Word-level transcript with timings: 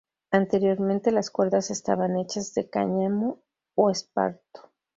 Anteriormente 0.31 1.11
las 1.11 1.29
cuerdas 1.29 1.69
estaban 1.69 2.17
hechas 2.17 2.55
de 2.55 2.67
cáñamo 2.67 3.37
o 3.75 3.91
esparto. 3.91 4.71